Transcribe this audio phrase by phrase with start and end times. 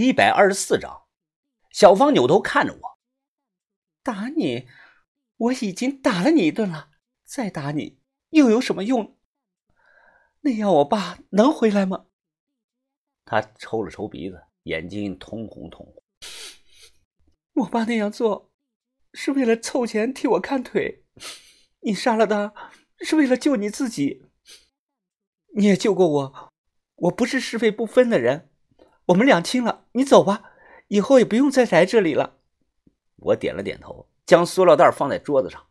[0.00, 1.06] 一百二十四章，
[1.72, 2.98] 小芳扭头看着我，
[4.04, 4.68] 打你，
[5.36, 6.90] 我已经打了你一顿了，
[7.24, 7.98] 再打你
[8.30, 9.18] 又有什么用？
[10.42, 12.06] 那样我爸能回来吗？
[13.24, 16.04] 他抽了抽鼻子，眼睛通红通红。
[17.54, 18.52] 我爸那样做，
[19.12, 21.06] 是为了凑钱替我看腿。
[21.80, 22.54] 你杀了他，
[23.00, 24.30] 是为了救你自己。
[25.56, 26.52] 你也救过我，
[26.94, 28.52] 我不是是非不分的人。
[29.08, 30.52] 我们两清了，你走吧，
[30.88, 32.40] 以后也不用再来这里了。
[33.16, 35.66] 我点了点头，将塑料袋放在桌子上。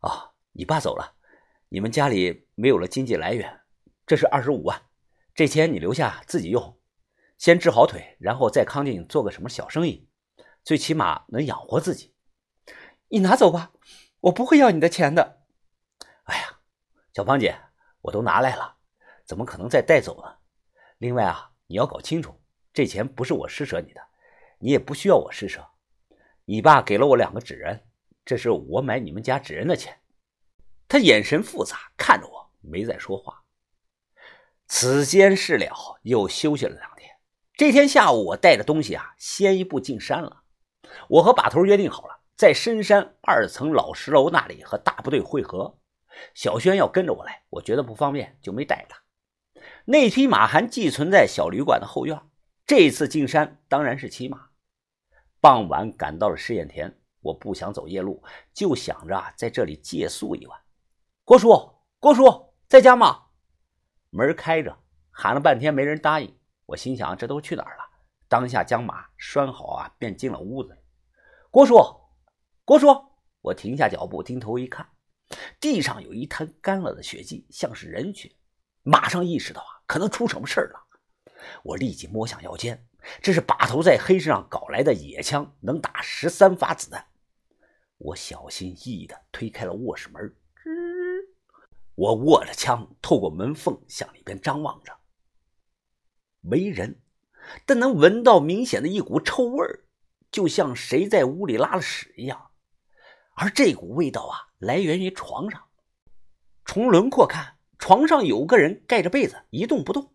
[0.00, 1.16] 啊，你爸走了，
[1.68, 3.60] 你们家里没有了经济来源，
[4.06, 4.84] 这是二十五万，
[5.34, 6.80] 这钱你留下自己用，
[7.36, 10.08] 先治好腿，然后在康定做个什么小生意，
[10.64, 12.14] 最起码能养活自己。
[13.08, 13.72] 你拿走吧，
[14.20, 15.42] 我不会要你的钱的。
[16.24, 16.60] 哎呀，
[17.12, 17.54] 小芳姐，
[18.00, 18.76] 我都拿来了，
[19.26, 20.38] 怎么可能再带走呢？
[20.96, 22.41] 另外啊，你要搞清楚。
[22.72, 24.00] 这钱不是我施舍你的，
[24.58, 25.68] 你也不需要我施舍。
[26.44, 27.84] 你爸给了我两个纸人，
[28.24, 30.00] 这是我买你们家纸人的钱。
[30.88, 33.42] 他眼神复杂，看着我，没再说话。
[34.66, 37.10] 此间事了，又休息了两天。
[37.56, 40.42] 这天下午，我带着东西啊，先一步进山了。
[41.08, 45.78] 我和把头约定好了，在深山二层老石楼那里和大部队会合。
[46.34, 48.98] 小轩要跟着我来，我觉得不方便，就没带他。
[49.84, 52.18] 那匹马还寄存在小旅馆的后院。
[52.66, 54.48] 这次进山当然是骑马。
[55.40, 58.22] 傍晚赶到了试验田，我不想走夜路，
[58.54, 60.60] 就想着在这里借宿一晚。
[61.24, 63.26] 郭叔，郭叔在家吗？
[64.10, 64.78] 门开着，
[65.10, 66.38] 喊了半天没人答应。
[66.66, 67.82] 我心想这都去哪儿了？
[68.28, 70.78] 当下将马拴好啊，便进了屋子。
[71.50, 71.76] 郭叔，
[72.64, 72.86] 郭叔，
[73.40, 74.88] 我停下脚步，低头一看，
[75.60, 78.32] 地上有一滩干了的血迹，像是人血。
[78.82, 80.81] 马上意识到啊，可能出什么事了。
[81.62, 82.86] 我立即摸向腰间，
[83.20, 87.06] 这是把头在黑市上搞来的野枪，能打十三发子弹。
[87.98, 90.70] 我小心翼翼地推开了卧室门，吱，
[91.94, 94.92] 我握着枪，透过门缝向里边张望着。
[96.40, 97.00] 没人，
[97.64, 99.84] 但能闻到明显的一股臭味儿，
[100.32, 102.50] 就像谁在屋里拉了屎一样。
[103.34, 105.62] 而这股味道啊，来源于床上。
[106.64, 110.11] 从轮廓看，床上有个人盖着被子，一动不动。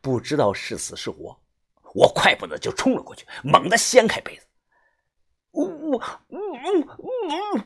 [0.00, 1.38] 不知道是死是活，
[1.94, 4.46] 我快步的就冲了过去，猛地掀开被子。
[5.52, 6.38] 呜呜呜
[6.98, 7.60] 呜！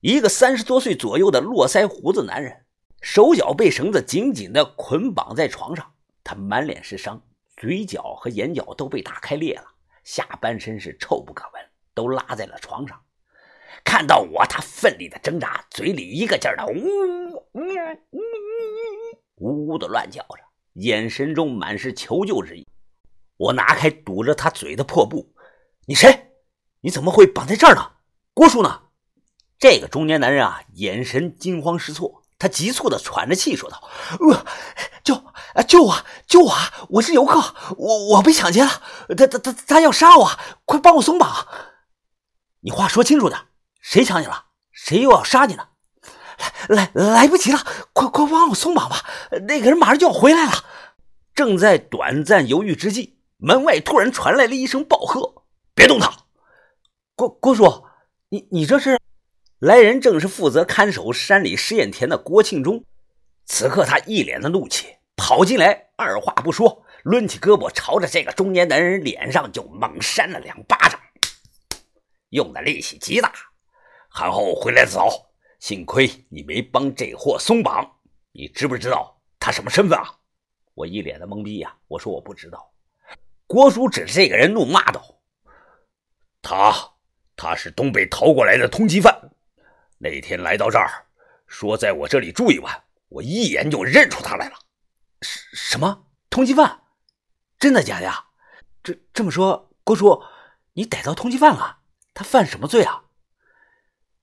[0.00, 2.66] 一个三十多岁左右的络腮胡子男人，
[3.00, 7.22] 手脚被绳子紧紧的捆绑在床上，他满脸是伤，
[7.56, 9.64] 嘴角和眼角都被打开裂了，
[10.04, 11.62] 下半身是臭不可闻，
[11.94, 13.00] 都拉在了床上。
[13.84, 16.74] 看到我，他奋力的挣扎，嘴里一个劲儿的呜
[17.54, 17.62] 呜
[18.10, 18.20] 呜
[19.36, 20.51] 呜呜的乱叫着。
[20.74, 22.66] 眼神中满是求救之意，
[23.36, 25.34] 我拿开堵着他嘴的破布。
[25.86, 26.32] 你谁？
[26.80, 27.92] 你怎么会绑在这儿呢？
[28.34, 28.82] 郭叔呢？
[29.58, 33.82] 这个中年男人啊，眼神惊慌失措，他急促的喘着气说道
[34.18, 34.44] ：“呃，
[35.04, 35.14] 救，
[35.68, 36.54] 救我，救我！
[36.88, 38.82] 我是游客，我我被抢劫了，
[39.16, 40.30] 他他他他要杀我，
[40.64, 41.46] 快帮我松绑！
[42.60, 43.40] 你话说清楚点，
[43.80, 44.46] 谁抢你了？
[44.72, 45.68] 谁又要杀你了？”
[46.68, 47.58] 来来不及了，
[47.92, 49.04] 快快帮我松绑吧！
[49.48, 50.52] 那个人马上就要回来了。
[51.34, 55.44] 正在短暂犹豫之际，门外突然传来了一声暴喝
[55.74, 56.12] ：“别动他！”
[57.16, 57.84] 郭郭叔，
[58.28, 58.98] 你你这是？
[59.58, 62.84] 来人正是负责看守山里试验田的郭庆忠。
[63.46, 70.98] 此刻他一脸的怒气，跑进来，二话不说，抡起胳膊朝着这个中年男人脸上就猛扇了两巴掌，
[72.30, 73.32] 用的力气极大。
[74.08, 75.31] 韩后回来早。
[75.62, 77.88] 幸亏你没帮这货松绑，
[78.32, 80.18] 你知不知道他什么身份啊？
[80.74, 81.72] 我一脸的懵逼呀！
[81.86, 82.74] 我说我不知道。
[83.46, 85.00] 郭叔指着这个人怒骂道
[86.42, 86.74] ：“他，
[87.36, 89.16] 他是东北逃过来的通缉犯，
[89.98, 91.06] 那天来到这儿，
[91.46, 94.58] 说在我这里住一晚，我一眼就认出他来了。
[95.20, 96.82] 什什么通缉犯？
[97.60, 98.26] 真的假的呀？
[98.82, 100.24] 这这么说，郭叔，
[100.72, 101.82] 你逮到通缉犯了？
[102.12, 103.04] 他犯什么罪啊？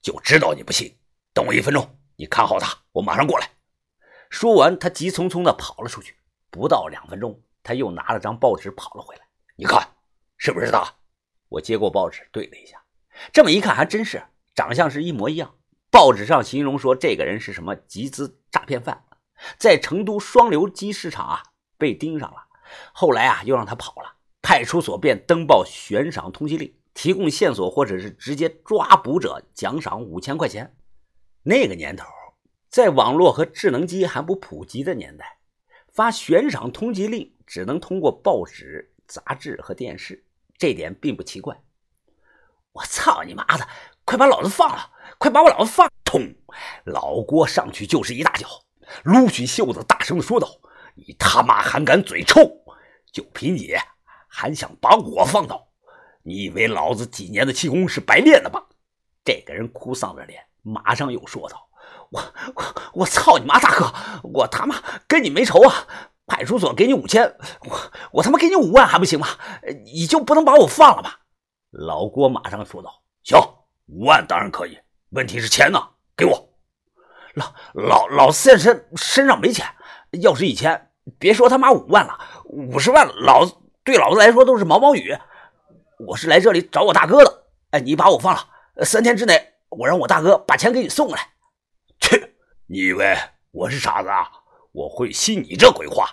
[0.01, 0.93] 就知道你不信。”
[1.39, 3.49] 等我一分钟，你看好他，我马上过来。
[4.29, 6.17] 说完，他急匆匆地跑了出去。
[6.49, 9.21] 不到两分钟，他又拿了张报纸跑了回来。
[9.55, 9.81] 你看，
[10.35, 10.83] 是不是他？
[11.47, 12.83] 我接过报纸对了一下，
[13.31, 14.21] 这么一看，还真是，
[14.53, 15.55] 长相是一模一样。
[15.89, 19.05] 报纸上形容说，这个人是什么集资诈骗犯，
[19.57, 21.43] 在成都双流机市场啊
[21.77, 22.47] 被盯上了，
[22.91, 24.17] 后来啊又让他跑了。
[24.41, 30.75] 派出所便登报悬赏通缉令，提供线索或者是直接抓捕者，奖赏五千块钱。
[31.43, 32.05] 那个年头，
[32.69, 35.39] 在网络和智能机还不普及的年代，
[35.87, 40.25] 发悬赏通缉令只能通过报纸、杂志和电视。
[40.57, 41.61] 这点并不奇怪。
[42.73, 43.67] 我操你妈的！
[44.03, 44.91] 快把老子放了！
[45.17, 45.89] 快把我老子放！
[46.03, 46.21] 通！
[46.85, 48.47] 老郭上去就是一大脚，
[49.03, 50.47] 撸起袖子，大声的说道
[50.95, 52.41] ：“你他妈还敢嘴臭！
[53.11, 53.73] 就凭你，
[54.27, 55.69] 还想把我放倒？
[56.23, 58.65] 你以为老子几年的气功是白练的吗？”
[59.23, 61.67] 这个人哭丧着脸，马上又说道
[62.11, 62.21] ：“我
[62.55, 62.63] 我
[62.93, 63.91] 我操你妈，大哥！
[64.23, 64.75] 我他妈
[65.07, 65.87] 跟你没仇啊！
[66.27, 69.27] 派出所给你五千，我我他妈给你五万还不行吗？
[69.85, 71.11] 你就不能把我放了吗？”
[71.71, 73.39] 老郭马上说道：“行，
[73.87, 74.77] 五万当然可以，
[75.11, 75.79] 问题是钱呢？
[76.15, 76.49] 给我。
[77.35, 79.65] 老老老四身身上没钱，
[80.21, 85.15] 要是一千，别说他妈五万了，五十万，老子对老子来说都是毛毛雨。
[86.07, 87.43] 我是来这里找我大哥的。
[87.71, 88.41] 哎，你把我放了，
[88.83, 91.33] 三天之内，我让我大哥把钱给你送过来。
[91.99, 92.35] 去，
[92.67, 93.15] 你以为
[93.51, 94.29] 我是傻子啊？
[94.71, 96.09] 我会信你这鬼话？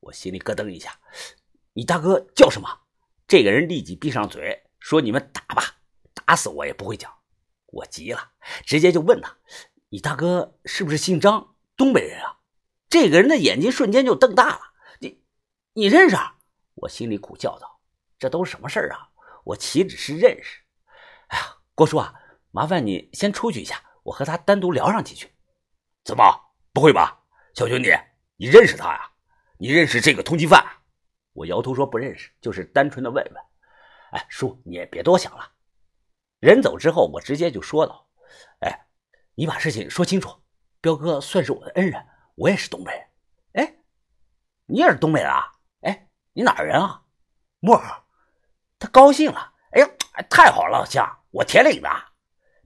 [0.00, 0.98] 我心里咯噔一下。
[1.72, 2.68] 你大哥叫什么？
[3.26, 4.64] 这个人立即闭上嘴。
[4.78, 5.76] 说你们打吧，
[6.14, 7.12] 打死我也不会讲。
[7.66, 8.32] 我急了，
[8.64, 9.36] 直接就问他
[9.90, 12.38] ：“你大哥是不是姓张，东北人啊？”
[12.88, 14.60] 这个人的眼睛瞬间就瞪大了。
[15.00, 15.22] 你，
[15.74, 16.16] 你认识？
[16.74, 17.80] 我心里苦笑道
[18.18, 19.10] ：“这都什么事儿啊？
[19.44, 20.62] 我岂止是认识？
[21.28, 22.14] 哎呀，郭叔啊，
[22.50, 25.32] 麻烦你先出去一下，我和他单独聊上几句。”
[26.04, 26.24] 怎么？
[26.72, 27.20] 不会吧，
[27.54, 27.92] 小兄弟，
[28.36, 29.10] 你认识他呀？
[29.58, 30.64] 你认识这个通缉犯？
[31.32, 33.34] 我摇头说不认识，就是单纯的问问。
[34.12, 35.52] 哎，叔，你也别多想了。
[36.40, 38.08] 人走之后，我直接就说道
[38.60, 38.86] ：“哎，
[39.34, 40.42] 你把事情说清楚。
[40.80, 43.06] 彪哥算是我的恩人，我也是东北人。
[43.52, 43.76] 哎，
[44.66, 45.52] 你也是东北人啊？
[45.82, 47.02] 哎，你哪人啊？
[47.58, 47.84] 漠河。
[48.78, 49.52] 他高兴了。
[49.72, 49.88] 哎呀，
[50.30, 51.88] 太好了，老乡，我铁岭的。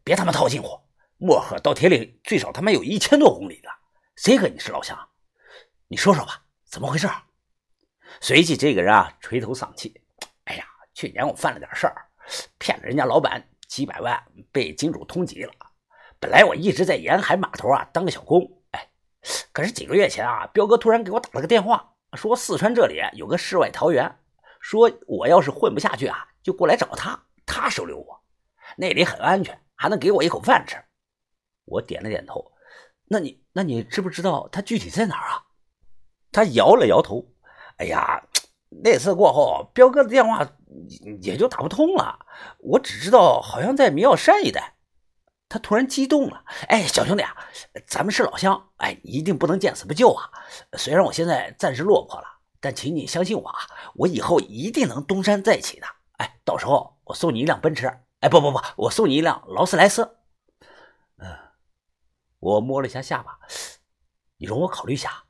[0.04, 0.78] 别他妈套近乎，
[1.16, 3.70] 漠河到铁岭最少他妈有一千多公里的，
[4.16, 4.96] 谁和你是老乡？
[5.88, 7.08] 你说说吧，怎么回事？
[8.20, 9.98] 随即，这个人啊，垂头丧气。
[10.44, 12.04] 哎呀去年我犯了点事儿，
[12.58, 14.22] 骗了人家老板几百万，
[14.52, 15.52] 被金主通缉了。
[16.20, 18.90] 本来我一直在沿海码头啊当个小工，哎，
[19.52, 24.18] 可是几个月前啊，彪哥突然给我打了个电话，说四川这里有个世外桃源，
[24.60, 28.22] 说我要是混不下去啊，就过来找他，他收留我，
[28.76, 30.76] 那里很安全，还能给我一口饭吃。
[31.64, 32.52] 我点了点头，
[33.06, 35.42] 那你那你知不知道他具体在哪儿啊？
[36.32, 37.24] 他摇了摇头，
[37.78, 38.22] 哎呀。
[38.82, 40.44] 那次过后，彪哥的电话
[41.22, 42.18] 也就打不通了。
[42.58, 44.74] 我只知道好像在明耀山一带。
[45.48, 47.36] 他突然激动了：“哎，小兄弟啊，
[47.86, 50.28] 咱们是老乡，哎，一定不能见死不救啊！
[50.76, 52.26] 虽然我现在暂时落魄了，
[52.60, 53.60] 但请你相信我啊，
[53.94, 55.86] 我以后一定能东山再起的。
[56.16, 60.16] 哎，到时候我送你一辆奔驰，哎，不不不，我送你一辆劳斯莱斯。”
[61.20, 61.28] 嗯，
[62.38, 63.38] 我摸了一下下巴，
[64.38, 65.23] 你容我考虑一下。